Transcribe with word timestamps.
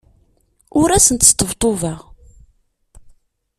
Ur 0.79 0.89
asen-sṭebṭubeɣ. 0.97 1.99